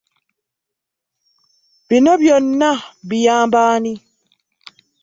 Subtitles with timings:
[1.87, 2.69] Bino byonna
[3.09, 3.93] biyamba ani?